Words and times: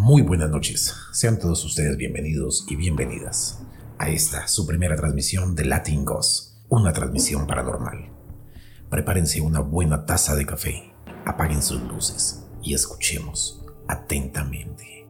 Muy 0.00 0.22
buenas 0.22 0.48
noches, 0.48 0.94
sean 1.10 1.40
todos 1.40 1.64
ustedes 1.64 1.96
bienvenidos 1.96 2.64
y 2.68 2.76
bienvenidas 2.76 3.64
a 3.98 4.08
esta, 4.08 4.46
su 4.46 4.64
primera 4.64 4.94
transmisión 4.94 5.56
de 5.56 5.64
Latin 5.64 6.04
Ghost, 6.04 6.56
una 6.68 6.92
transmisión 6.92 7.48
paranormal. 7.48 8.08
Prepárense 8.88 9.40
una 9.40 9.58
buena 9.58 10.06
taza 10.06 10.36
de 10.36 10.46
café, 10.46 10.94
apaguen 11.24 11.62
sus 11.62 11.82
luces 11.82 12.46
y 12.62 12.74
escuchemos 12.74 13.66
atentamente. 13.88 15.08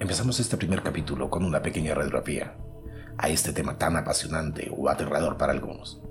Empezamos 0.00 0.40
este 0.40 0.56
primer 0.56 0.82
capítulo 0.82 1.30
con 1.30 1.44
una 1.44 1.62
pequeña 1.62 1.94
radiografía 1.94 2.58
a 3.16 3.28
este 3.28 3.52
tema 3.52 3.78
tan 3.78 3.96
apasionante 3.96 4.72
o 4.76 4.88
aterrador 4.88 5.38
para 5.38 5.52
algunos, 5.52 6.02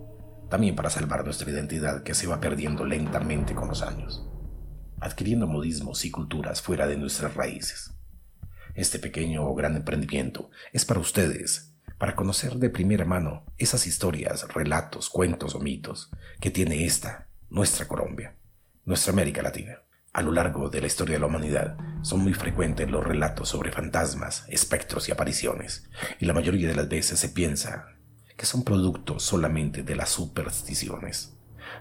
también 0.50 0.74
para 0.74 0.90
salvar 0.90 1.26
nuestra 1.26 1.52
identidad 1.52 2.02
que 2.04 2.16
se 2.16 2.28
va 2.28 2.40
perdiendo 2.40 2.86
lentamente 2.86 3.54
con 3.54 3.68
los 3.68 3.82
años 3.82 4.30
adquiriendo 5.04 5.48
modismos 5.48 6.06
y 6.06 6.12
culturas 6.12 6.62
fuera 6.62 6.88
de 6.88 6.98
nuestras 6.98 7.36
raíces. 7.36 7.92
Este 8.74 9.00
pequeño 9.00 9.46
o 9.46 9.54
gran 9.54 9.76
emprendimiento 9.76 10.50
es 10.72 10.86
para 10.86 11.00
ustedes, 11.00 11.74
para 11.98 12.16
conocer 12.16 12.56
de 12.56 12.70
primera 12.70 13.06
mano 13.06 13.46
esas 13.58 13.86
historias, 13.86 14.48
relatos, 14.54 15.10
cuentos 15.10 15.56
o 15.56 15.60
mitos 15.60 16.10
que 16.40 16.52
tiene 16.52 16.86
esta, 16.86 17.28
nuestra 17.50 17.88
Colombia, 17.88 18.36
nuestra 18.86 19.14
América 19.14 19.42
Latina. 19.42 19.80
A 20.12 20.22
lo 20.22 20.32
largo 20.32 20.70
de 20.70 20.82
la 20.82 20.88
historia 20.88 21.16
de 21.16 21.20
la 21.20 21.28
humanidad 21.28 21.78
son 22.02 22.22
muy 22.22 22.34
frecuentes 22.34 22.90
los 22.90 23.04
relatos 23.04 23.50
sobre 23.50 23.72
fantasmas, 23.72 24.46
espectros 24.48 25.10
y 25.10 25.12
apariciones, 25.12 25.90
y 26.20 26.26
la 26.26 26.34
mayoría 26.34 26.68
de 26.68 26.76
las 26.76 26.88
veces 26.88 27.20
se 27.20 27.30
piensa 27.30 27.88
que 28.38 28.46
son 28.46 28.64
productos 28.64 29.24
solamente 29.24 29.84
de 29.84 29.96
las 29.96 30.10
supersticiones 30.10 31.33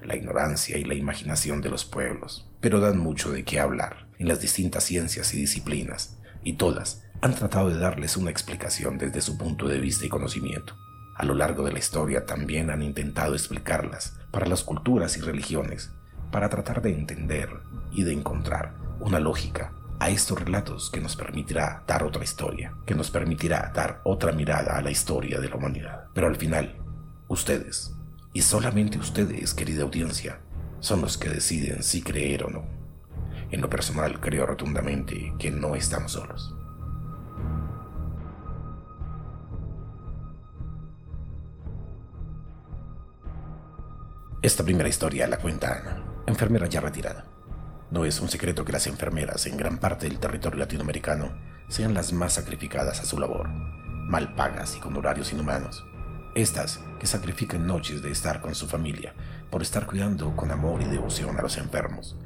la 0.02 0.16
ignorancia 0.16 0.78
y 0.78 0.84
la 0.84 0.94
imaginación 0.94 1.60
de 1.60 1.70
los 1.70 1.84
pueblos, 1.84 2.48
pero 2.60 2.80
dan 2.80 2.98
mucho 2.98 3.30
de 3.30 3.44
qué 3.44 3.60
hablar 3.60 4.08
en 4.18 4.28
las 4.28 4.40
distintas 4.40 4.84
ciencias 4.84 5.34
y 5.34 5.38
disciplinas, 5.38 6.18
y 6.44 6.54
todas 6.54 7.04
han 7.20 7.34
tratado 7.34 7.68
de 7.68 7.78
darles 7.78 8.16
una 8.16 8.30
explicación 8.30 8.98
desde 8.98 9.20
su 9.20 9.38
punto 9.38 9.68
de 9.68 9.78
vista 9.78 10.06
y 10.06 10.08
conocimiento. 10.08 10.74
A 11.16 11.24
lo 11.24 11.34
largo 11.34 11.62
de 11.64 11.72
la 11.72 11.78
historia 11.78 12.26
también 12.26 12.70
han 12.70 12.82
intentado 12.82 13.34
explicarlas 13.34 14.16
para 14.30 14.46
las 14.46 14.64
culturas 14.64 15.16
y 15.16 15.20
religiones, 15.20 15.92
para 16.30 16.48
tratar 16.48 16.82
de 16.82 16.90
entender 16.90 17.50
y 17.92 18.02
de 18.02 18.12
encontrar 18.12 18.74
una 19.00 19.20
lógica 19.20 19.72
a 20.00 20.10
estos 20.10 20.40
relatos 20.40 20.90
que 20.90 21.00
nos 21.00 21.14
permitirá 21.14 21.84
dar 21.86 22.02
otra 22.02 22.24
historia, 22.24 22.74
que 22.86 22.96
nos 22.96 23.10
permitirá 23.10 23.70
dar 23.72 24.00
otra 24.02 24.32
mirada 24.32 24.76
a 24.76 24.82
la 24.82 24.90
historia 24.90 25.38
de 25.38 25.48
la 25.48 25.54
humanidad. 25.54 26.06
Pero 26.12 26.26
al 26.26 26.34
final, 26.34 26.76
ustedes, 27.28 27.94
y 28.32 28.42
solamente 28.42 28.98
ustedes, 28.98 29.54
querida 29.54 29.82
audiencia, 29.82 30.40
son 30.80 31.00
los 31.00 31.18
que 31.18 31.28
deciden 31.28 31.82
si 31.82 32.02
creer 32.02 32.44
o 32.44 32.50
no. 32.50 32.64
En 33.50 33.60
lo 33.60 33.68
personal 33.68 34.20
creo 34.20 34.46
rotundamente 34.46 35.34
que 35.38 35.50
no 35.50 35.74
estamos 35.74 36.12
solos. 36.12 36.54
Esta 44.40 44.64
primera 44.64 44.88
historia 44.88 45.28
la 45.28 45.38
cuenta 45.38 45.78
Ana, 45.78 46.02
enfermera 46.26 46.66
ya 46.66 46.80
retirada. 46.80 47.26
No 47.92 48.04
es 48.04 48.18
un 48.20 48.28
secreto 48.28 48.64
que 48.64 48.72
las 48.72 48.86
enfermeras 48.86 49.46
en 49.46 49.56
gran 49.56 49.78
parte 49.78 50.08
del 50.08 50.18
territorio 50.18 50.58
latinoamericano 50.58 51.32
sean 51.68 51.94
las 51.94 52.12
más 52.12 52.32
sacrificadas 52.32 53.00
a 53.00 53.04
su 53.04 53.20
labor, 53.20 53.48
mal 53.48 54.34
pagas 54.34 54.74
y 54.76 54.80
con 54.80 54.96
horarios 54.96 55.32
inhumanos. 55.32 55.84
Estas 56.34 56.80
que 56.98 57.06
sacrifican 57.06 57.66
noches 57.66 58.00
de 58.00 58.10
estar 58.10 58.40
con 58.40 58.54
su 58.54 58.66
familia 58.66 59.12
por 59.50 59.60
estar 59.60 59.86
cuidando 59.86 60.34
con 60.34 60.50
amor 60.50 60.80
y 60.80 60.86
devoción 60.86 61.38
a 61.38 61.42
los 61.42 61.58
enfermos 61.58 62.16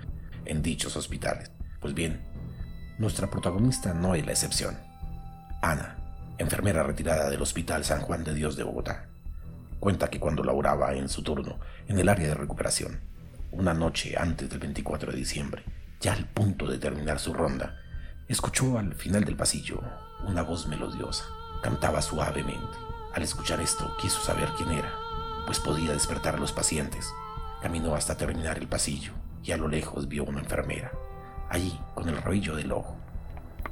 en 0.45 0.62
dichos 0.62 0.97
hospitales. 0.97 1.51
Pues 1.81 1.93
bien, 1.93 2.25
nuestra 2.99 3.28
protagonista 3.28 3.94
no 3.94 4.15
es 4.15 4.25
la 4.25 4.31
excepción. 4.31 4.78
Ana, 5.61 5.97
enfermera 6.39 6.84
retirada 6.84 7.31
del 7.31 7.43
Hospital 7.43 7.84
San 7.84 8.00
Juan 8.00 8.22
de 8.22 8.33
Dios 8.33 8.56
de 8.56 8.62
Bogotá, 8.62 9.09
cuenta 9.81 10.09
que 10.09 10.21
cuando 10.21 10.44
laboraba 10.44 10.94
en 10.94 11.09
su 11.09 11.25
turno 11.25 11.59
en 11.88 11.99
el 11.99 12.09
área 12.09 12.28
de 12.28 12.34
recuperación, 12.34 13.00
una 13.50 13.75
noche 13.75 14.15
antes 14.17 14.49
del 14.49 14.61
24 14.61 15.11
de 15.11 15.19
diciembre, 15.19 15.65
ya 16.00 16.12
al 16.12 16.27
punto 16.27 16.69
de 16.69 16.78
terminar 16.78 17.19
su 17.19 17.34
ronda, 17.34 17.81
escuchó 18.28 18.78
al 18.78 18.94
final 18.94 19.25
del 19.25 19.37
pasillo 19.37 19.81
una 20.28 20.43
voz 20.43 20.69
melodiosa. 20.69 21.25
Cantaba 21.61 22.00
suavemente. 22.03 22.86
Al 23.16 23.22
escuchar 23.22 23.62
esto, 23.62 23.97
quiso 23.97 24.21
saber 24.21 24.50
quién 24.59 24.72
era, 24.72 24.93
pues 25.47 25.59
podía 25.59 25.93
despertar 25.93 26.34
a 26.34 26.38
los 26.38 26.53
pacientes. 26.53 27.10
Caminó 27.62 27.94
hasta 27.94 28.19
terminar 28.19 28.59
el 28.59 28.69
pasillo 28.69 29.15
y 29.43 29.53
a 29.53 29.56
lo 29.56 29.69
lejos 29.69 30.06
vio 30.06 30.25
una 30.25 30.41
enfermera, 30.41 30.93
allí 31.49 31.81
con 31.94 32.10
el 32.10 32.19
rabillo 32.19 32.55
del 32.55 32.72
ojo, 32.72 32.99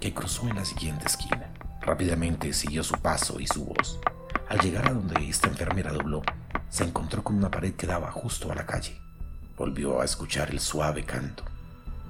que 0.00 0.14
cruzó 0.14 0.48
en 0.48 0.56
la 0.56 0.64
siguiente 0.64 1.04
esquina. 1.04 1.52
Rápidamente 1.82 2.54
siguió 2.54 2.82
su 2.82 2.94
paso 2.94 3.38
y 3.38 3.46
su 3.46 3.66
voz. 3.66 4.00
Al 4.48 4.60
llegar 4.60 4.88
a 4.88 4.94
donde 4.94 5.28
esta 5.28 5.48
enfermera 5.48 5.92
dobló, 5.92 6.22
se 6.70 6.84
encontró 6.84 7.22
con 7.22 7.36
una 7.36 7.50
pared 7.50 7.74
que 7.74 7.86
daba 7.86 8.10
justo 8.12 8.50
a 8.50 8.54
la 8.54 8.64
calle. 8.64 8.98
Volvió 9.58 10.00
a 10.00 10.06
escuchar 10.06 10.48
el 10.52 10.60
suave 10.60 11.04
canto, 11.04 11.44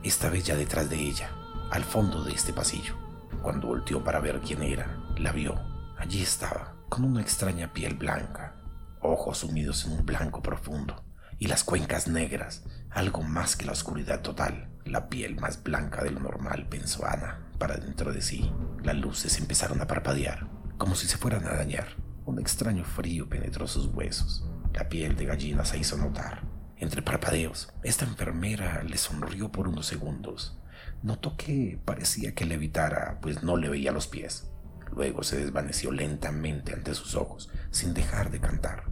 esta 0.04 0.30
vez 0.30 0.44
ya 0.44 0.54
detrás 0.54 0.88
de 0.88 1.00
ella, 1.00 1.30
al 1.72 1.82
fondo 1.82 2.22
de 2.22 2.30
este 2.30 2.52
pasillo. 2.52 2.94
Cuando 3.42 3.66
volteó 3.66 4.04
para 4.04 4.20
ver 4.20 4.40
quién 4.40 4.62
era, 4.62 5.00
la 5.16 5.32
vio. 5.32 5.60
Allí 5.98 6.22
estaba, 6.22 6.73
con 6.94 7.06
una 7.06 7.22
extraña 7.22 7.72
piel 7.72 7.94
blanca, 7.94 8.54
ojos 9.00 9.38
sumidos 9.38 9.84
en 9.84 9.94
un 9.94 10.06
blanco 10.06 10.40
profundo 10.42 11.04
y 11.40 11.48
las 11.48 11.64
cuencas 11.64 12.06
negras, 12.06 12.62
algo 12.88 13.20
más 13.20 13.56
que 13.56 13.66
la 13.66 13.72
oscuridad 13.72 14.22
total, 14.22 14.70
la 14.84 15.08
piel 15.08 15.34
más 15.40 15.60
blanca 15.60 16.04
de 16.04 16.12
lo 16.12 16.20
normal, 16.20 16.68
pensó 16.68 17.04
Ana, 17.04 17.48
para 17.58 17.78
dentro 17.78 18.12
de 18.12 18.22
sí. 18.22 18.48
Las 18.84 18.94
luces 18.94 19.40
empezaron 19.40 19.80
a 19.80 19.88
parpadear, 19.88 20.46
como 20.78 20.94
si 20.94 21.08
se 21.08 21.16
fueran 21.16 21.44
a 21.48 21.54
dañar. 21.56 21.96
Un 22.26 22.38
extraño 22.38 22.84
frío 22.84 23.28
penetró 23.28 23.66
sus 23.66 23.86
huesos. 23.86 24.48
La 24.72 24.88
piel 24.88 25.16
de 25.16 25.24
gallina 25.24 25.64
se 25.64 25.78
hizo 25.78 25.96
notar. 25.96 26.42
Entre 26.76 27.02
parpadeos, 27.02 27.72
esta 27.82 28.04
enfermera 28.04 28.84
le 28.84 28.98
sonrió 28.98 29.50
por 29.50 29.66
unos 29.66 29.86
segundos. 29.86 30.60
Notó 31.02 31.36
que 31.36 31.76
parecía 31.84 32.36
que 32.36 32.44
le 32.44 32.54
evitara, 32.54 33.18
pues 33.20 33.42
no 33.42 33.56
le 33.56 33.68
veía 33.68 33.90
los 33.90 34.06
pies. 34.06 34.53
Luego 34.94 35.24
se 35.24 35.38
desvaneció 35.38 35.90
lentamente 35.90 36.72
ante 36.72 36.94
sus 36.94 37.16
ojos, 37.16 37.50
sin 37.70 37.94
dejar 37.94 38.30
de 38.30 38.40
cantar, 38.40 38.84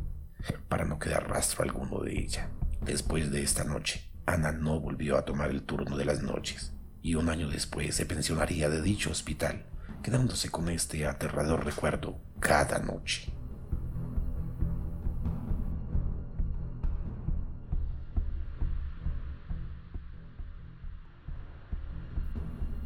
para 0.69 0.85
no 0.85 0.99
quedar 0.99 1.29
rastro 1.29 1.63
alguno 1.63 2.01
de 2.01 2.19
ella. 2.19 2.51
Después 2.81 3.31
de 3.31 3.43
esta 3.43 3.63
noche, 3.63 4.11
Ana 4.27 4.51
no 4.51 4.81
volvió 4.81 5.17
a 5.17 5.25
tomar 5.25 5.51
el 5.51 5.63
turno 5.63 5.97
de 5.97 6.05
las 6.05 6.23
noches, 6.23 6.73
y 7.03 7.15
un 7.15 7.29
año 7.29 7.49
después 7.49 7.95
se 7.95 8.07
pensionaría 8.07 8.69
de 8.69 8.83
dicho 8.83 9.11
hospital, 9.11 9.65
quedándose 10.03 10.51
con 10.51 10.69
este 10.69 11.07
aterrador 11.07 11.65
recuerdo 11.65 12.21
cada 12.41 12.81
noche. 12.81 13.33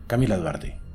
Camila 0.06 0.36
Duarte 0.36 0.85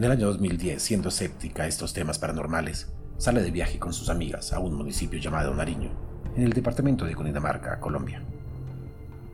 en 0.00 0.04
el 0.04 0.12
año 0.12 0.28
2010, 0.28 0.82
siendo 0.82 1.10
escéptica 1.10 1.64
a 1.64 1.66
estos 1.66 1.92
temas 1.92 2.18
paranormales, 2.18 2.90
sale 3.18 3.42
de 3.42 3.50
viaje 3.50 3.78
con 3.78 3.92
sus 3.92 4.08
amigas 4.08 4.54
a 4.54 4.58
un 4.58 4.74
municipio 4.74 5.20
llamado 5.20 5.52
Nariño, 5.52 5.90
en 6.34 6.42
el 6.42 6.54
departamento 6.54 7.04
de 7.04 7.14
Cundinamarca, 7.14 7.78
Colombia. 7.80 8.24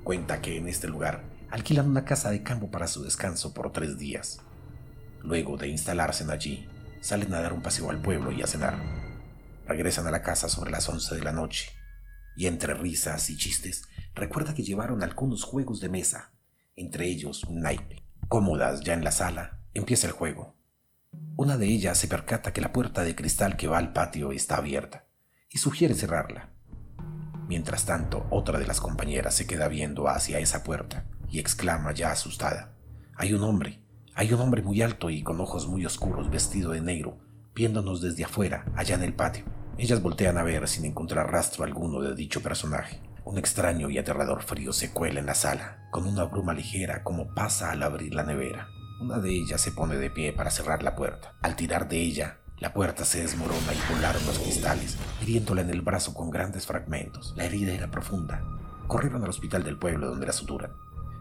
Cuenta 0.02 0.40
que 0.40 0.56
en 0.56 0.66
este 0.66 0.88
lugar 0.88 1.22
alquilan 1.52 1.88
una 1.88 2.04
casa 2.04 2.32
de 2.32 2.42
campo 2.42 2.68
para 2.68 2.88
su 2.88 3.04
descanso 3.04 3.54
por 3.54 3.70
tres 3.70 3.96
días. 3.96 4.40
Luego 5.22 5.56
de 5.56 5.68
instalarse 5.68 6.28
allí, 6.32 6.68
salen 7.00 7.32
a 7.32 7.40
dar 7.40 7.52
un 7.52 7.62
paseo 7.62 7.88
al 7.90 8.02
pueblo 8.02 8.32
y 8.32 8.42
a 8.42 8.48
cenar. 8.48 8.76
Regresan 9.68 10.08
a 10.08 10.10
la 10.10 10.22
casa 10.22 10.48
sobre 10.48 10.72
las 10.72 10.88
11 10.88 11.14
de 11.14 11.22
la 11.22 11.30
noche 11.30 11.70
y 12.36 12.48
entre 12.48 12.74
risas 12.74 13.30
y 13.30 13.36
chistes 13.36 13.84
recuerda 14.16 14.52
que 14.52 14.64
llevaron 14.64 15.04
algunos 15.04 15.44
juegos 15.44 15.78
de 15.78 15.90
mesa, 15.90 16.32
entre 16.74 17.06
ellos 17.06 17.44
un 17.44 17.60
naipe. 17.60 18.02
Cómodas 18.26 18.80
ya 18.80 18.94
en 18.94 19.04
la 19.04 19.12
sala, 19.12 19.56
Empieza 19.76 20.06
el 20.06 20.14
juego. 20.14 20.55
Una 21.36 21.58
de 21.58 21.66
ellas 21.66 21.98
se 21.98 22.08
percata 22.08 22.52
que 22.52 22.60
la 22.60 22.72
puerta 22.72 23.02
de 23.02 23.14
cristal 23.14 23.56
que 23.56 23.68
va 23.68 23.78
al 23.78 23.92
patio 23.92 24.32
está 24.32 24.56
abierta 24.56 25.04
y 25.50 25.58
sugiere 25.58 25.94
cerrarla. 25.94 26.50
Mientras 27.48 27.84
tanto, 27.84 28.26
otra 28.30 28.58
de 28.58 28.66
las 28.66 28.80
compañeras 28.80 29.34
se 29.34 29.46
queda 29.46 29.68
viendo 29.68 30.08
hacia 30.08 30.38
esa 30.38 30.64
puerta 30.64 31.04
y 31.28 31.38
exclama 31.38 31.92
ya 31.92 32.10
asustada. 32.10 32.72
Hay 33.14 33.34
un 33.34 33.42
hombre, 33.42 33.80
hay 34.14 34.32
un 34.32 34.40
hombre 34.40 34.62
muy 34.62 34.82
alto 34.82 35.10
y 35.10 35.22
con 35.22 35.40
ojos 35.40 35.68
muy 35.68 35.84
oscuros, 35.86 36.30
vestido 36.30 36.72
de 36.72 36.80
negro, 36.80 37.18
viéndonos 37.54 38.00
desde 38.00 38.24
afuera, 38.24 38.64
allá 38.74 38.94
en 38.94 39.02
el 39.02 39.14
patio. 39.14 39.44
Ellas 39.78 40.00
voltean 40.00 40.38
a 40.38 40.42
ver 40.42 40.66
sin 40.68 40.86
encontrar 40.86 41.30
rastro 41.30 41.64
alguno 41.64 42.00
de 42.00 42.14
dicho 42.14 42.42
personaje. 42.42 43.00
Un 43.24 43.36
extraño 43.36 43.90
y 43.90 43.98
aterrador 43.98 44.42
frío 44.42 44.72
se 44.72 44.90
cuela 44.90 45.20
en 45.20 45.26
la 45.26 45.34
sala, 45.34 45.88
con 45.90 46.06
una 46.06 46.24
bruma 46.24 46.54
ligera 46.54 47.04
como 47.04 47.34
pasa 47.34 47.72
al 47.72 47.82
abrir 47.82 48.14
la 48.14 48.24
nevera. 48.24 48.68
Una 48.98 49.18
de 49.18 49.30
ellas 49.30 49.60
se 49.60 49.72
pone 49.72 49.96
de 49.96 50.08
pie 50.08 50.32
para 50.32 50.50
cerrar 50.50 50.82
la 50.82 50.96
puerta. 50.96 51.34
Al 51.42 51.54
tirar 51.54 51.86
de 51.86 52.00
ella, 52.00 52.38
la 52.58 52.72
puerta 52.72 53.04
se 53.04 53.20
desmorona 53.20 53.74
y 53.74 53.92
volaron 53.92 54.24
los 54.24 54.38
cristales, 54.38 54.96
hiriéndola 55.20 55.60
en 55.60 55.68
el 55.68 55.82
brazo 55.82 56.14
con 56.14 56.30
grandes 56.30 56.64
fragmentos. 56.64 57.34
La 57.36 57.44
herida 57.44 57.72
era 57.74 57.90
profunda. 57.90 58.42
Corrieron 58.86 59.22
al 59.22 59.28
hospital 59.28 59.64
del 59.64 59.78
pueblo 59.78 60.08
donde 60.08 60.26
la 60.26 60.32
suturan. 60.32 60.72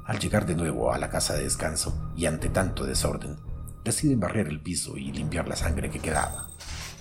Al 0.06 0.20
llegar 0.20 0.46
de 0.46 0.56
nuevo 0.56 0.94
a 0.94 0.98
la 0.98 1.10
casa 1.10 1.34
de 1.34 1.44
descanso 1.44 2.14
y 2.16 2.28
ante 2.28 2.48
tanto 2.48 2.86
desorden, 2.86 3.38
deciden 3.84 4.22
barrer 4.22 4.48
el 4.48 4.62
piso 4.62 4.96
y 4.96 5.12
limpiar 5.12 5.50
la 5.50 5.58
sangre 5.58 5.90
que 5.90 6.00
quedaba. 6.00 6.48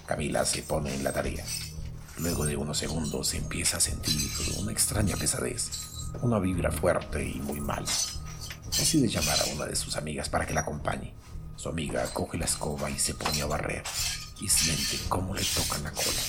Camila 0.06 0.44
se 0.44 0.62
pone 0.64 0.92
en 0.92 1.04
la 1.04 1.12
tarea. 1.12 1.44
Luego 2.18 2.46
de 2.46 2.56
unos 2.56 2.78
segundos 2.78 3.32
empieza 3.34 3.76
a 3.76 3.80
sentir 3.80 4.28
una 4.58 4.72
extraña 4.72 5.16
pesadez, 5.16 6.10
una 6.20 6.40
vibra 6.40 6.72
fuerte 6.72 7.24
y 7.24 7.40
muy 7.40 7.60
mal. 7.60 7.84
Decide 8.78 9.08
llamar 9.08 9.36
a 9.40 9.54
una 9.54 9.66
de 9.66 9.76
sus 9.76 9.96
amigas 9.96 10.28
para 10.28 10.46
que 10.46 10.54
la 10.54 10.62
acompañe. 10.62 11.14
Su 11.56 11.68
amiga 11.68 12.04
coge 12.12 12.38
la 12.38 12.44
escoba 12.44 12.90
y 12.90 12.98
se 12.98 13.14
pone 13.14 13.40
a 13.40 13.46
barrer 13.46 13.84
y 14.40 14.48
siente 14.48 14.98
cómo 15.08 15.34
le 15.34 15.42
tocan 15.42 15.84
la 15.84 15.92
cola. 15.92 16.20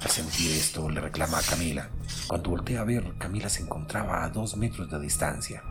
Al 0.00 0.10
sentir 0.10 0.52
esto, 0.52 0.88
le 0.88 1.00
reclama 1.00 1.38
a 1.38 1.42
Camila. 1.42 1.90
Cuando 2.28 2.50
voltea 2.50 2.80
a 2.80 2.84
ver, 2.84 3.18
Camila 3.18 3.48
se 3.48 3.62
encontraba 3.62 4.24
a 4.24 4.30
dos 4.30 4.56
metros 4.56 4.88
de 4.88 5.00
distancia. 5.00 5.62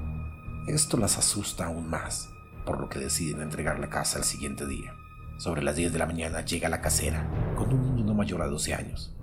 Esto 0.68 0.98
las 0.98 1.18
asusta 1.18 1.66
aún 1.66 1.90
más, 1.90 2.30
por 2.66 2.80
lo 2.80 2.90
que 2.90 3.00
deciden 3.00 3.42
entregar 3.42 3.80
la 3.80 3.90
casa 3.90 4.20
al 4.20 4.26
siguiente 4.26 4.68
día. 4.68 4.94
Sobre 5.38 5.64
las 5.64 5.78
10 5.78 5.94
de 5.94 6.00
la 6.00 6.06
mañana 6.06 6.44
llega 6.44 6.68
la 6.68 6.82
casera, 6.82 7.28
con 7.56 7.74
un 7.74 7.96
niño 7.96 8.06
no 8.06 8.14
mayor 8.14 8.42
a 8.42 8.48
12 8.48 8.74
años. 8.74 9.16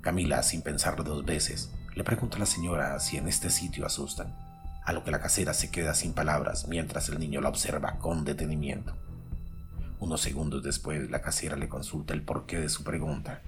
Camila, 0.00 0.42
sin 0.42 0.62
pensarlo 0.62 1.04
dos 1.04 1.24
veces, 1.26 1.70
le 1.94 2.04
pregunta 2.04 2.36
a 2.36 2.40
la 2.40 2.46
señora 2.46 2.98
si 3.00 3.18
en 3.18 3.28
este 3.28 3.50
sitio 3.50 3.84
asustan, 3.84 4.47
a 4.88 4.92
lo 4.94 5.04
que 5.04 5.10
la 5.10 5.20
casera 5.20 5.52
se 5.52 5.70
queda 5.70 5.92
sin 5.92 6.14
palabras 6.14 6.66
mientras 6.66 7.10
el 7.10 7.18
niño 7.18 7.42
la 7.42 7.50
observa 7.50 7.98
con 7.98 8.24
detenimiento. 8.24 8.96
Unos 10.00 10.22
segundos 10.22 10.62
después, 10.62 11.10
la 11.10 11.20
casera 11.20 11.56
le 11.56 11.68
consulta 11.68 12.14
el 12.14 12.22
porqué 12.22 12.58
de 12.58 12.70
su 12.70 12.84
pregunta. 12.84 13.42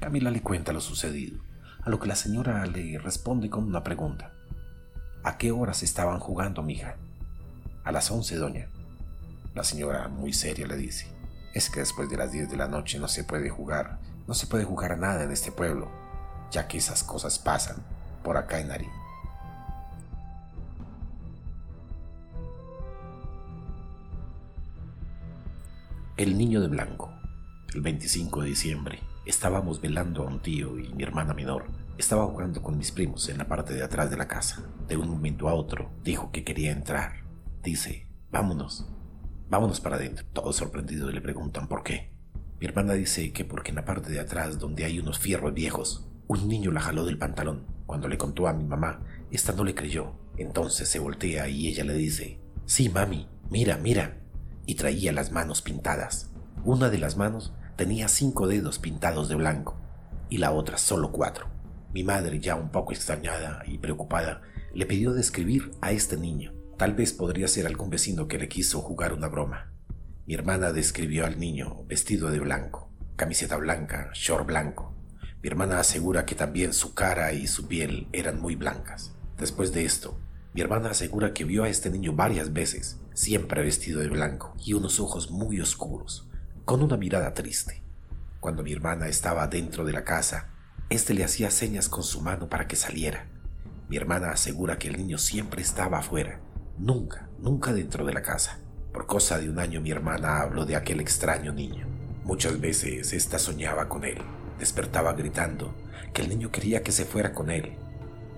Camila 0.00 0.32
le 0.32 0.42
cuenta 0.42 0.72
lo 0.72 0.80
sucedido, 0.80 1.38
a 1.84 1.88
lo 1.88 2.00
que 2.00 2.08
la 2.08 2.16
señora 2.16 2.66
le 2.66 2.98
responde 2.98 3.48
con 3.48 3.62
una 3.62 3.84
pregunta. 3.84 4.32
¿A 5.22 5.38
qué 5.38 5.52
horas 5.52 5.84
estaban 5.84 6.18
jugando, 6.18 6.64
mija? 6.64 6.96
A 7.84 7.92
las 7.92 8.10
once, 8.10 8.34
doña. 8.34 8.66
La 9.54 9.62
señora, 9.62 10.08
muy 10.08 10.32
seria, 10.32 10.66
le 10.66 10.76
dice, 10.76 11.06
es 11.54 11.70
que 11.70 11.78
después 11.78 12.10
de 12.10 12.16
las 12.16 12.32
diez 12.32 12.50
de 12.50 12.56
la 12.56 12.66
noche 12.66 12.98
no 12.98 13.06
se 13.06 13.22
puede 13.22 13.50
jugar, 13.50 14.00
no 14.26 14.34
se 14.34 14.48
puede 14.48 14.64
jugar 14.64 14.98
nada 14.98 15.22
en 15.22 15.30
este 15.30 15.52
pueblo, 15.52 15.92
ya 16.50 16.66
que 16.66 16.78
esas 16.78 17.04
cosas 17.04 17.38
pasan 17.38 17.76
por 18.24 18.36
acá 18.36 18.58
en 18.58 18.72
Ari. 18.72 18.88
El 26.20 26.36
niño 26.36 26.60
de 26.60 26.68
blanco. 26.68 27.10
El 27.74 27.80
25 27.80 28.42
de 28.42 28.48
diciembre 28.50 28.98
estábamos 29.24 29.80
velando 29.80 30.22
a 30.22 30.26
un 30.26 30.42
tío 30.42 30.78
y 30.78 30.92
mi 30.92 31.02
hermana 31.02 31.32
menor 31.32 31.64
estaba 31.96 32.26
jugando 32.26 32.62
con 32.62 32.76
mis 32.76 32.92
primos 32.92 33.30
en 33.30 33.38
la 33.38 33.48
parte 33.48 33.72
de 33.72 33.82
atrás 33.82 34.10
de 34.10 34.18
la 34.18 34.28
casa. 34.28 34.62
De 34.86 34.98
un 34.98 35.08
momento 35.08 35.48
a 35.48 35.54
otro 35.54 35.90
dijo 36.04 36.30
que 36.30 36.44
quería 36.44 36.72
entrar. 36.72 37.24
Dice, 37.62 38.06
vámonos, 38.30 38.86
vámonos 39.48 39.80
para 39.80 39.96
adentro. 39.96 40.26
Todos 40.34 40.56
sorprendidos 40.56 41.10
le 41.14 41.22
preguntan 41.22 41.68
por 41.68 41.82
qué. 41.82 42.12
Mi 42.60 42.66
hermana 42.66 42.92
dice 42.92 43.32
que 43.32 43.46
porque 43.46 43.70
en 43.70 43.76
la 43.76 43.86
parte 43.86 44.12
de 44.12 44.20
atrás 44.20 44.58
donde 44.58 44.84
hay 44.84 44.98
unos 44.98 45.18
fierros 45.18 45.54
viejos, 45.54 46.06
un 46.28 46.48
niño 46.48 46.70
la 46.70 46.82
jaló 46.82 47.06
del 47.06 47.16
pantalón. 47.16 47.64
Cuando 47.86 48.08
le 48.08 48.18
contó 48.18 48.46
a 48.46 48.52
mi 48.52 48.64
mamá, 48.64 49.00
esta 49.30 49.54
no 49.54 49.64
le 49.64 49.74
creyó. 49.74 50.12
Entonces 50.36 50.86
se 50.86 50.98
voltea 50.98 51.48
y 51.48 51.68
ella 51.68 51.84
le 51.84 51.94
dice, 51.94 52.42
sí, 52.66 52.90
mami, 52.90 53.26
mira, 53.48 53.78
mira 53.78 54.19
y 54.70 54.76
traía 54.76 55.10
las 55.10 55.32
manos 55.32 55.62
pintadas. 55.62 56.30
Una 56.64 56.90
de 56.90 56.98
las 56.98 57.16
manos 57.16 57.52
tenía 57.74 58.06
cinco 58.06 58.46
dedos 58.46 58.78
pintados 58.78 59.28
de 59.28 59.34
blanco 59.34 59.76
y 60.28 60.38
la 60.38 60.52
otra 60.52 60.78
solo 60.78 61.10
cuatro. 61.10 61.48
Mi 61.92 62.04
madre, 62.04 62.38
ya 62.38 62.54
un 62.54 62.70
poco 62.70 62.92
extrañada 62.92 63.64
y 63.66 63.78
preocupada, 63.78 64.42
le 64.72 64.86
pidió 64.86 65.12
describir 65.12 65.72
a 65.80 65.90
este 65.90 66.16
niño. 66.16 66.52
Tal 66.78 66.94
vez 66.94 67.12
podría 67.12 67.48
ser 67.48 67.66
algún 67.66 67.90
vecino 67.90 68.28
que 68.28 68.38
le 68.38 68.48
quiso 68.48 68.80
jugar 68.80 69.12
una 69.12 69.26
broma. 69.26 69.72
Mi 70.24 70.34
hermana 70.34 70.72
describió 70.72 71.26
al 71.26 71.40
niño 71.40 71.84
vestido 71.88 72.30
de 72.30 72.38
blanco, 72.38 72.92
camiseta 73.16 73.56
blanca, 73.56 74.12
short 74.14 74.46
blanco. 74.46 74.94
Mi 75.42 75.48
hermana 75.48 75.80
asegura 75.80 76.24
que 76.24 76.36
también 76.36 76.72
su 76.72 76.94
cara 76.94 77.32
y 77.32 77.48
su 77.48 77.66
piel 77.66 78.06
eran 78.12 78.40
muy 78.40 78.54
blancas. 78.54 79.16
Después 79.36 79.72
de 79.72 79.84
esto, 79.84 80.16
mi 80.54 80.60
hermana 80.60 80.90
asegura 80.90 81.34
que 81.34 81.42
vio 81.42 81.64
a 81.64 81.68
este 81.68 81.90
niño 81.90 82.12
varias 82.12 82.52
veces, 82.52 82.99
siempre 83.14 83.62
vestido 83.62 84.00
de 84.00 84.08
blanco 84.08 84.54
y 84.64 84.74
unos 84.74 85.00
ojos 85.00 85.30
muy 85.30 85.60
oscuros, 85.60 86.28
con 86.64 86.82
una 86.82 86.96
mirada 86.96 87.34
triste. 87.34 87.82
Cuando 88.40 88.62
mi 88.62 88.72
hermana 88.72 89.08
estaba 89.08 89.46
dentro 89.46 89.84
de 89.84 89.92
la 89.92 90.04
casa, 90.04 90.48
éste 90.88 91.14
le 91.14 91.24
hacía 91.24 91.50
señas 91.50 91.88
con 91.88 92.02
su 92.02 92.20
mano 92.20 92.48
para 92.48 92.66
que 92.66 92.76
saliera. 92.76 93.26
Mi 93.88 93.96
hermana 93.96 94.30
asegura 94.30 94.78
que 94.78 94.88
el 94.88 94.96
niño 94.96 95.18
siempre 95.18 95.62
estaba 95.62 95.98
afuera, 95.98 96.40
nunca, 96.78 97.28
nunca 97.38 97.72
dentro 97.72 98.04
de 98.04 98.12
la 98.12 98.22
casa. 98.22 98.60
Por 98.92 99.06
cosa 99.06 99.38
de 99.38 99.50
un 99.50 99.58
año 99.58 99.80
mi 99.80 99.90
hermana 99.90 100.40
habló 100.40 100.66
de 100.66 100.76
aquel 100.76 101.00
extraño 101.00 101.52
niño. 101.52 101.86
Muchas 102.24 102.60
veces 102.60 103.12
ésta 103.12 103.38
soñaba 103.38 103.88
con 103.88 104.04
él, 104.04 104.18
despertaba 104.58 105.12
gritando 105.12 105.74
que 106.12 106.22
el 106.22 106.28
niño 106.28 106.50
quería 106.50 106.82
que 106.82 106.92
se 106.92 107.04
fuera 107.04 107.32
con 107.32 107.50
él, 107.50 107.76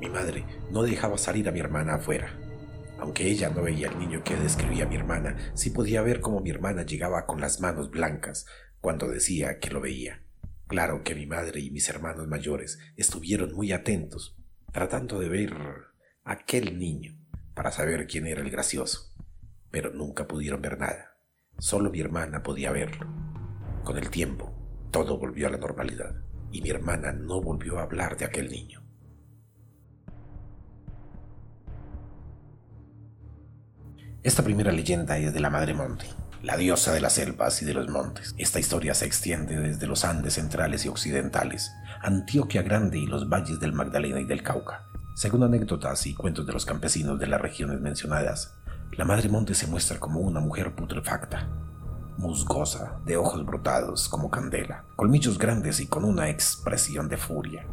mi 0.03 0.09
madre 0.09 0.45
no 0.73 0.83
dejaba 0.83 1.17
salir 1.17 1.49
a 1.49 1.53
mi 1.53 1.61
hermana 1.61 1.95
afuera. 1.95 2.35
Aunque 3.03 3.29
ella 3.29 3.51
no 3.51 3.63
veía 3.63 3.89
al 3.89 3.99
niño 3.99 4.23
que 4.23 4.37
describía 4.37 4.87
mi 4.87 4.95
hermana, 4.95 5.37
sí 5.55 5.71
podía 5.71 6.03
ver 6.03 6.21
cómo 6.21 6.39
mi 6.39 6.51
hermana 6.51 6.85
llegaba 6.85 7.27
con 7.27 7.41
las 7.41 7.61
manos 7.61 7.91
blancas 7.91 8.47
cuando 8.81 9.09
decía 9.09 9.59
que 9.59 9.71
lo 9.71 9.81
veía. 9.81 10.23
Claro 10.69 11.03
que 11.03 11.17
mi 11.17 11.27
madre 11.27 11.59
y 11.59 11.73
mis 11.73 11.89
hermanos 11.89 12.29
mayores 12.29 12.79
estuvieron 12.97 13.55
muy 13.55 13.73
atentos, 13.73 14.37
tratando 14.73 15.19
de 15.19 15.29
ver 15.29 15.53
a 16.23 16.33
aquel 16.35 16.79
niño 16.79 17.19
para 17.55 17.73
saber 17.73 18.07
quién 18.07 18.29
era 18.29 18.41
el 18.41 18.51
gracioso, 18.53 19.13
pero 19.73 19.91
nunca 19.91 20.29
pudieron 20.29 20.63
ver 20.63 20.79
nada. 20.79 21.17
Solo 21.59 21.91
mi 21.91 21.99
hermana 21.99 22.45
podía 22.45 22.71
verlo. 22.71 23.13
Con 23.83 23.99
el 23.99 24.11
tiempo, 24.11 24.55
todo 24.93 25.19
volvió 25.19 25.49
a 25.49 25.51
la 25.51 25.59
normalidad 25.59 26.23
y 26.53 26.63
mi 26.63 26.71
hermana 26.71 27.11
no 27.11 27.43
volvió 27.43 27.81
a 27.81 27.83
hablar 27.83 28.17
de 28.17 28.27
aquel 28.27 28.49
niño. 28.49 28.92
Esta 34.25 34.45
primera 34.45 34.71
leyenda 34.71 35.19
es 35.19 35.35
de 35.35 35.41
la 35.41 35.51
Madre 35.51 35.75
Monte, 35.75 36.07
la 36.45 36.57
diosa 36.57 36.93
de 36.93 37.01
las 37.01 37.15
selvas 37.15 37.61
y 37.61 37.65
de 37.65 37.75
los 37.75 37.89
montes. 37.89 38.37
Esta 38.39 38.61
historia 38.61 38.95
se 38.95 39.05
extiende 39.05 39.59
desde 39.59 39.89
los 39.89 40.05
Andes 40.05 40.35
centrales 40.35 40.85
y 40.85 40.89
occidentales, 40.89 41.73
Antioquia 42.03 42.63
Grande 42.63 43.01
y 43.01 43.07
los 43.07 43.29
valles 43.29 43.59
del 43.59 43.73
Magdalena 43.73 44.21
y 44.21 44.25
del 44.25 44.45
Cauca. 44.45 44.87
Según 45.17 45.43
anécdotas 45.43 46.06
y 46.06 46.15
cuentos 46.15 46.46
de 46.46 46.53
los 46.53 46.65
campesinos 46.65 47.19
de 47.19 47.27
las 47.27 47.41
regiones 47.41 47.81
mencionadas, 47.81 48.55
la 48.93 49.05
Madre 49.05 49.29
Monte 49.29 49.56
se 49.56 49.67
muestra 49.67 49.99
como 49.99 50.20
una 50.20 50.39
mujer 50.39 50.73
putrefacta, 50.73 51.49
musgosa, 52.17 53.01
de 53.05 53.17
ojos 53.17 53.44
brotados 53.44 54.08
como 54.08 54.31
candela, 54.31 54.85
colmillos 54.94 55.37
grandes 55.37 55.81
y 55.81 55.89
con 55.89 56.05
una 56.05 56.29
expresión 56.29 57.08
de 57.08 57.17
furia. 57.17 57.67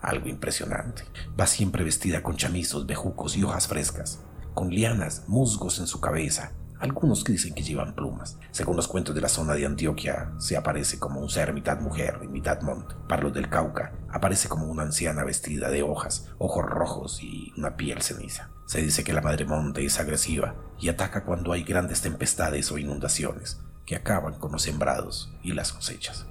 Algo 0.00 0.26
impresionante. 0.26 1.04
Va 1.38 1.46
siempre 1.46 1.84
vestida 1.84 2.22
con 2.22 2.36
chamizos, 2.36 2.86
bejucos 2.86 3.36
y 3.36 3.44
hojas 3.44 3.68
frescas 3.68 4.20
con 4.54 4.70
lianas, 4.70 5.24
musgos 5.28 5.78
en 5.78 5.86
su 5.86 6.00
cabeza. 6.00 6.52
Algunos 6.80 7.24
dicen 7.24 7.52
que 7.52 7.62
llevan 7.62 7.94
plumas. 7.94 8.38
Según 8.52 8.76
los 8.76 8.88
cuentos 8.88 9.14
de 9.14 9.20
la 9.20 9.28
zona 9.28 9.52
de 9.52 9.66
Antioquia, 9.66 10.32
se 10.38 10.56
aparece 10.56 10.98
como 10.98 11.20
un 11.20 11.28
ser 11.28 11.52
mitad 11.52 11.78
mujer 11.78 12.18
y 12.22 12.28
mitad 12.28 12.62
monte. 12.62 12.94
Para 13.06 13.22
los 13.22 13.34
del 13.34 13.50
Cauca, 13.50 13.92
aparece 14.08 14.48
como 14.48 14.64
una 14.66 14.84
anciana 14.84 15.22
vestida 15.22 15.68
de 15.68 15.82
hojas, 15.82 16.30
ojos 16.38 16.64
rojos 16.64 17.22
y 17.22 17.52
una 17.58 17.76
piel 17.76 18.00
ceniza. 18.00 18.48
Se 18.64 18.80
dice 18.80 19.04
que 19.04 19.12
la 19.12 19.20
madre 19.20 19.44
monte 19.44 19.84
es 19.84 20.00
agresiva 20.00 20.54
y 20.78 20.88
ataca 20.88 21.24
cuando 21.24 21.52
hay 21.52 21.64
grandes 21.64 22.00
tempestades 22.00 22.72
o 22.72 22.78
inundaciones 22.78 23.60
que 23.84 23.96
acaban 23.96 24.34
con 24.34 24.52
los 24.52 24.62
sembrados 24.62 25.34
y 25.42 25.52
las 25.52 25.74
cosechas. 25.74 26.26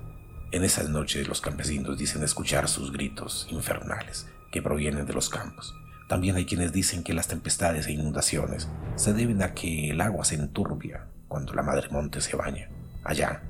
En 0.51 0.63
esas 0.63 0.89
noches 0.89 1.27
los 1.27 1.41
campesinos 1.41 1.99
dicen 1.99 2.23
escuchar 2.23 2.67
sus 2.67 2.91
gritos 2.91 3.45
infernales 3.51 4.27
que 4.51 4.63
provienen 4.63 5.05
de 5.05 5.13
los 5.13 5.29
campos 5.29 5.75
también 6.09 6.35
hay 6.35 6.45
quienes 6.45 6.73
dicen 6.73 7.03
que 7.03 7.13
las 7.13 7.27
tempestades 7.27 7.85
e 7.85 7.91
inundaciones 7.91 8.67
se 8.95 9.13
deben 9.13 9.43
a 9.43 9.53
que 9.53 9.91
el 9.91 10.01
agua 10.01 10.25
se 10.25 10.33
enturbia 10.33 11.05
cuando 11.27 11.53
la 11.53 11.61
madre 11.61 11.87
monte 11.91 12.19
se 12.19 12.35
baña, 12.35 12.67
allá, 13.03 13.43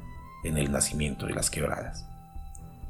en 0.43 0.57
el 0.57 0.69
nacimiento 0.69 1.25
de 1.25 1.35
las 1.35 1.49
quebradas. 1.49 2.05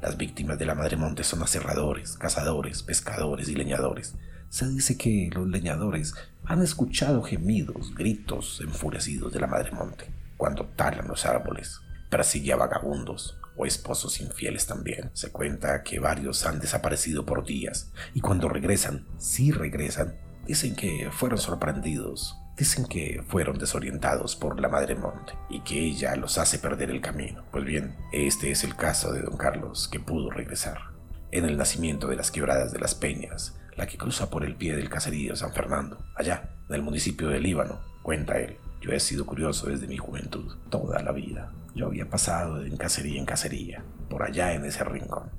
Las 0.02 0.16
víctimas 0.16 0.58
de 0.58 0.66
la 0.66 0.74
madre 0.74 0.96
monte 0.96 1.22
son 1.22 1.44
aserradores, 1.44 2.16
cazadores, 2.16 2.82
pescadores 2.82 3.48
y 3.48 3.54
leñadores. 3.54 4.16
Se 4.48 4.68
dice 4.68 4.98
que 4.98 5.30
los 5.32 5.46
leñadores 5.46 6.14
han 6.46 6.62
escuchado 6.62 7.22
gemidos, 7.22 7.94
gritos 7.94 8.60
enfurecidos 8.62 9.32
de 9.32 9.38
la 9.38 9.46
madre 9.46 9.70
monte 9.70 10.10
cuando 10.36 10.64
talan 10.64 11.06
los 11.06 11.26
árboles, 11.26 11.80
persigue 12.10 12.52
a 12.52 12.56
vagabundos, 12.56 13.38
o 13.56 13.66
esposos 13.66 14.20
infieles 14.20 14.66
también. 14.66 15.10
Se 15.12 15.30
cuenta 15.30 15.82
que 15.82 15.98
varios 15.98 16.46
han 16.46 16.60
desaparecido 16.60 17.26
por 17.26 17.44
días 17.44 17.92
y 18.14 18.20
cuando 18.20 18.48
regresan, 18.48 19.06
si 19.18 19.52
regresan, 19.52 20.16
dicen 20.46 20.74
que 20.74 21.10
fueron 21.12 21.38
sorprendidos. 21.38 22.36
Dicen 22.56 22.84
que 22.84 23.22
fueron 23.26 23.56
desorientados 23.56 24.36
por 24.36 24.60
la 24.60 24.68
Madre 24.68 24.94
Monte 24.94 25.32
y 25.48 25.60
que 25.60 25.80
ella 25.80 26.14
los 26.16 26.36
hace 26.36 26.58
perder 26.58 26.90
el 26.90 27.00
camino. 27.00 27.42
Pues 27.50 27.64
bien, 27.64 27.96
este 28.12 28.50
es 28.50 28.64
el 28.64 28.76
caso 28.76 29.12
de 29.12 29.22
don 29.22 29.38
Carlos 29.38 29.88
que 29.88 29.98
pudo 29.98 30.30
regresar. 30.30 30.78
En 31.30 31.46
el 31.46 31.56
nacimiento 31.56 32.08
de 32.08 32.16
las 32.16 32.30
quebradas 32.30 32.70
de 32.70 32.78
las 32.78 32.94
Peñas, 32.94 33.58
la 33.76 33.86
que 33.86 33.96
cruza 33.96 34.28
por 34.28 34.44
el 34.44 34.56
pie 34.56 34.76
del 34.76 34.90
caserío 34.90 35.36
San 35.36 35.54
Fernando, 35.54 36.04
allá, 36.16 36.50
del 36.68 36.82
municipio 36.82 37.28
de 37.28 37.40
Líbano, 37.40 37.80
cuenta 38.02 38.38
él. 38.38 38.58
Yo 38.82 38.92
he 38.92 39.00
sido 39.00 39.24
curioso 39.24 39.68
desde 39.68 39.86
mi 39.86 39.96
juventud, 39.96 40.58
toda 40.68 41.02
la 41.02 41.12
vida. 41.12 41.52
Yo 41.74 41.86
había 41.86 42.08
pasado 42.08 42.58
de 42.58 42.76
cacería 42.76 43.18
en 43.18 43.26
cacería, 43.26 43.84
por 44.08 44.22
allá 44.22 44.54
en 44.54 44.64
ese 44.64 44.84
rincón. 44.84 45.30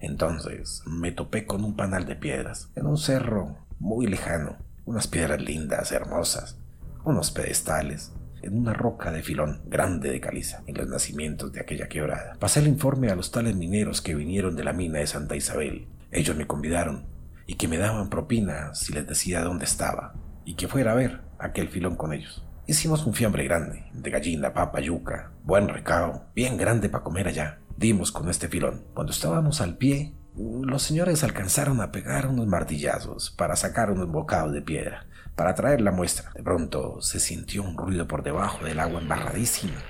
Entonces 0.00 0.82
me 0.86 1.12
topé 1.12 1.46
con 1.46 1.64
un 1.64 1.76
panal 1.76 2.06
de 2.06 2.16
piedras, 2.16 2.70
en 2.74 2.86
un 2.86 2.98
cerro 2.98 3.66
muy 3.78 4.06
lejano, 4.06 4.58
unas 4.84 5.06
piedras 5.06 5.40
lindas, 5.40 5.92
hermosas, 5.92 6.58
unos 7.04 7.30
pedestales, 7.30 8.12
en 8.42 8.58
una 8.58 8.74
roca 8.74 9.10
de 9.10 9.22
filón 9.22 9.62
grande 9.66 10.10
de 10.10 10.20
caliza, 10.20 10.62
en 10.66 10.76
los 10.76 10.88
nacimientos 10.88 11.52
de 11.52 11.60
aquella 11.60 11.88
quebrada. 11.88 12.36
Pasé 12.38 12.60
el 12.60 12.68
informe 12.68 13.10
a 13.10 13.16
los 13.16 13.30
tales 13.30 13.56
mineros 13.56 14.02
que 14.02 14.14
vinieron 14.14 14.56
de 14.56 14.64
la 14.64 14.74
mina 14.74 14.98
de 14.98 15.06
Santa 15.06 15.36
Isabel. 15.36 15.86
Ellos 16.10 16.36
me 16.36 16.46
convidaron 16.46 17.06
y 17.46 17.54
que 17.54 17.68
me 17.68 17.78
daban 17.78 18.10
propina 18.10 18.74
si 18.74 18.92
les 18.92 19.06
decía 19.06 19.42
dónde 19.42 19.64
estaba 19.64 20.14
y 20.44 20.54
que 20.54 20.68
fuera 20.68 20.92
a 20.92 20.96
ver 20.96 21.22
aquel 21.38 21.68
filón 21.68 21.96
con 21.96 22.12
ellos. 22.12 22.44
Hicimos 22.66 23.04
un 23.04 23.12
fiambre 23.12 23.44
grande, 23.44 23.84
de 23.92 24.10
gallina, 24.10 24.54
papa, 24.54 24.80
yuca, 24.80 25.32
buen 25.42 25.68
recao, 25.68 26.24
bien 26.34 26.56
grande 26.56 26.88
para 26.88 27.04
comer 27.04 27.28
allá. 27.28 27.58
Dimos 27.76 28.10
con 28.10 28.30
este 28.30 28.48
filón. 28.48 28.84
Cuando 28.94 29.12
estábamos 29.12 29.60
al 29.60 29.76
pie, 29.76 30.14
los 30.34 30.82
señores 30.82 31.22
alcanzaron 31.24 31.82
a 31.82 31.92
pegar 31.92 32.26
unos 32.26 32.46
martillazos 32.46 33.30
para 33.32 33.54
sacar 33.54 33.90
unos 33.90 34.08
bocados 34.08 34.54
de 34.54 34.62
piedra 34.62 35.06
para 35.36 35.54
traer 35.54 35.82
la 35.82 35.90
muestra. 35.90 36.32
De 36.34 36.42
pronto 36.42 37.02
se 37.02 37.20
sintió 37.20 37.62
un 37.62 37.76
ruido 37.76 38.08
por 38.08 38.22
debajo 38.22 38.64
del 38.64 38.80
agua 38.80 39.02
embarradísima. 39.02 39.82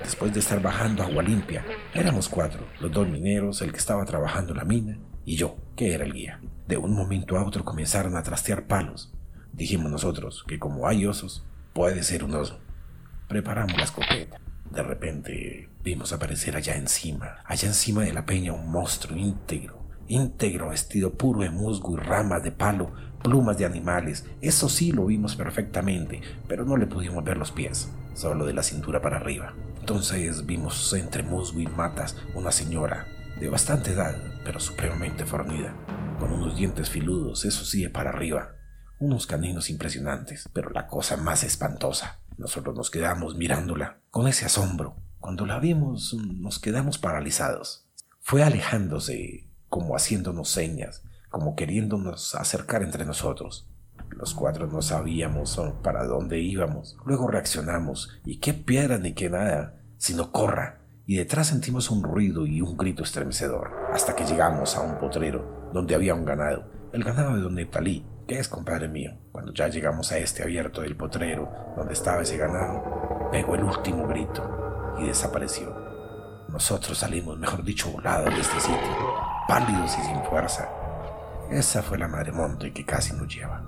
Después 0.00 0.32
de 0.32 0.38
estar 0.38 0.62
bajando 0.62 1.02
agua 1.02 1.24
limpia, 1.24 1.64
éramos 1.94 2.28
cuatro, 2.28 2.64
los 2.80 2.92
dos 2.92 3.08
mineros, 3.08 3.60
el 3.60 3.72
que 3.72 3.78
estaba 3.78 4.04
trabajando 4.04 4.54
la 4.54 4.64
mina 4.64 4.98
y 5.24 5.34
yo, 5.34 5.56
que 5.74 5.94
era 5.94 6.04
el 6.04 6.12
guía. 6.12 6.40
De 6.68 6.76
un 6.76 6.94
momento 6.94 7.36
a 7.36 7.44
otro 7.44 7.64
comenzaron 7.64 8.16
a 8.16 8.22
trastear 8.22 8.68
palos. 8.68 9.12
Dijimos 9.52 9.90
nosotros 9.90 10.44
que 10.46 10.60
como 10.60 10.86
hay 10.86 11.06
osos, 11.06 11.44
puede 11.72 12.02
ser 12.02 12.24
un 12.24 12.34
oso. 12.34 12.60
Preparamos 13.28 13.76
la 13.76 13.84
escopeta. 13.84 14.38
De 14.70 14.82
repente 14.82 15.68
vimos 15.82 16.12
aparecer 16.12 16.56
allá 16.56 16.76
encima, 16.76 17.38
allá 17.44 17.68
encima 17.68 18.02
de 18.02 18.12
la 18.12 18.26
peña, 18.26 18.52
un 18.52 18.70
monstruo 18.70 19.16
íntegro, 19.16 19.82
íntegro 20.08 20.70
vestido 20.70 21.14
puro 21.14 21.40
de 21.40 21.50
musgo 21.50 21.94
y 21.94 22.00
ramas 22.00 22.42
de 22.42 22.52
palo, 22.52 22.92
plumas 23.22 23.58
de 23.58 23.66
animales. 23.66 24.26
Eso 24.40 24.68
sí 24.68 24.92
lo 24.92 25.06
vimos 25.06 25.36
perfectamente, 25.36 26.20
pero 26.48 26.64
no 26.64 26.76
le 26.76 26.86
pudimos 26.86 27.24
ver 27.24 27.36
los 27.36 27.52
pies, 27.52 27.90
solo 28.14 28.46
de 28.46 28.54
la 28.54 28.62
cintura 28.62 29.00
para 29.00 29.16
arriba. 29.16 29.54
Entonces 29.80 30.46
vimos 30.46 30.92
entre 30.92 31.22
musgo 31.22 31.60
y 31.60 31.66
matas 31.66 32.16
una 32.34 32.52
señora 32.52 33.06
de 33.40 33.48
bastante 33.48 33.92
edad, 33.92 34.16
pero 34.44 34.60
supremamente 34.60 35.24
fornida, 35.24 35.74
con 36.18 36.32
unos 36.32 36.56
dientes 36.56 36.90
filudos, 36.90 37.44
eso 37.44 37.64
sí, 37.64 37.88
para 37.88 38.10
arriba, 38.10 38.54
unos 39.00 39.26
caninos 39.26 39.70
impresionantes, 39.70 40.48
pero 40.52 40.70
la 40.70 40.86
cosa 40.86 41.16
más 41.16 41.42
espantosa. 41.42 42.20
Nosotros 42.36 42.76
nos 42.76 42.90
quedamos 42.90 43.34
mirándola 43.34 43.98
con 44.10 44.28
ese 44.28 44.44
asombro. 44.44 44.94
Cuando 45.18 45.46
la 45.46 45.58
vimos, 45.58 46.14
nos 46.14 46.58
quedamos 46.58 46.98
paralizados. 46.98 47.86
Fue 48.20 48.42
alejándose, 48.42 49.48
como 49.68 49.96
haciéndonos 49.96 50.50
señas, 50.50 51.02
como 51.30 51.56
queriéndonos 51.56 52.34
acercar 52.34 52.82
entre 52.82 53.06
nosotros. 53.06 53.66
Los 54.10 54.34
cuatro 54.34 54.66
no 54.66 54.82
sabíamos 54.82 55.58
para 55.82 56.04
dónde 56.04 56.40
íbamos. 56.40 56.96
Luego 57.06 57.26
reaccionamos, 57.26 58.20
y 58.24 58.38
qué 58.38 58.52
piedra 58.52 58.98
ni 58.98 59.14
qué 59.14 59.30
nada, 59.30 59.80
sino 59.96 60.30
corra. 60.30 60.80
Y 61.06 61.16
detrás 61.16 61.46
sentimos 61.48 61.90
un 61.90 62.02
ruido 62.02 62.46
y 62.46 62.60
un 62.60 62.76
grito 62.76 63.02
estremecedor, 63.02 63.70
hasta 63.92 64.14
que 64.14 64.24
llegamos 64.24 64.76
a 64.76 64.82
un 64.82 64.98
potrero 64.98 65.70
donde 65.72 65.94
había 65.94 66.14
un 66.14 66.24
ganado, 66.24 66.70
el 66.92 67.04
ganado 67.04 67.34
de 67.34 67.42
don 67.42 67.54
Neptalí, 67.54 68.04
que 68.30 68.38
es 68.38 68.46
compadre 68.46 68.86
mío. 68.86 69.10
Cuando 69.32 69.52
ya 69.52 69.66
llegamos 69.66 70.12
a 70.12 70.18
este 70.18 70.44
abierto 70.44 70.82
del 70.82 70.94
potrero 70.94 71.52
donde 71.76 71.94
estaba 71.94 72.22
ese 72.22 72.36
ganado, 72.36 73.28
pegó 73.32 73.56
el 73.56 73.64
último 73.64 74.06
grito 74.06 74.94
y 75.00 75.08
desapareció. 75.08 75.74
Nosotros 76.48 76.96
salimos, 76.96 77.36
mejor 77.40 77.64
dicho, 77.64 77.90
volados 77.90 78.32
de 78.32 78.40
este 78.40 78.60
sitio, 78.60 79.14
pálidos 79.48 79.98
y 79.98 80.02
sin 80.02 80.22
fuerza, 80.22 80.68
esa 81.50 81.82
fue 81.82 81.98
la 81.98 82.06
madre 82.06 82.30
monte 82.30 82.72
que 82.72 82.86
casi 82.86 83.12
nos 83.14 83.26
lleva. 83.34 83.64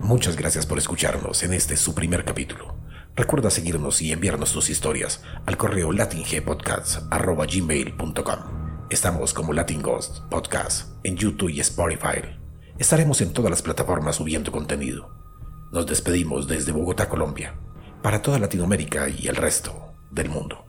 Muchas 0.00 0.36
gracias 0.36 0.66
por 0.66 0.76
escucharnos 0.76 1.42
en 1.42 1.54
este 1.54 1.78
su 1.78 1.94
primer 1.94 2.26
capítulo. 2.26 2.85
Recuerda 3.16 3.50
seguirnos 3.50 4.02
y 4.02 4.12
enviarnos 4.12 4.52
tus 4.52 4.68
historias 4.68 5.22
al 5.46 5.56
correo 5.56 5.90
latingpodcast.gmail.com 5.90 8.66
Estamos 8.90 9.32
como 9.32 9.54
Latin 9.54 9.80
Ghost 9.82 10.18
Podcast 10.30 10.90
en 11.02 11.16
YouTube 11.16 11.48
y 11.48 11.60
Spotify. 11.60 12.20
Estaremos 12.78 13.22
en 13.22 13.32
todas 13.32 13.50
las 13.50 13.62
plataformas 13.62 14.16
subiendo 14.16 14.52
contenido. 14.52 15.08
Nos 15.72 15.86
despedimos 15.86 16.46
desde 16.46 16.72
Bogotá, 16.72 17.08
Colombia 17.08 17.58
para 18.02 18.20
toda 18.22 18.38
Latinoamérica 18.38 19.08
y 19.08 19.28
el 19.28 19.36
resto 19.36 19.94
del 20.12 20.28
mundo. 20.28 20.65